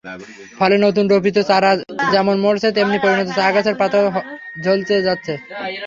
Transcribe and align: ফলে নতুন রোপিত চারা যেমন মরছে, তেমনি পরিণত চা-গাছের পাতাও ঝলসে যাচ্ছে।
ফলে 0.59 0.75
নতুন 0.77 1.05
রোপিত 1.07 1.37
চারা 1.49 1.71
যেমন 2.13 2.35
মরছে, 2.39 2.69
তেমনি 2.71 2.97
পরিণত 3.03 3.29
চা-গাছের 3.35 3.75
পাতাও 3.75 4.05
ঝলসে 4.63 4.95
যাচ্ছে। 5.07 5.33